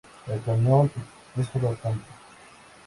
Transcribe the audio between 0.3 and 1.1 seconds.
cañón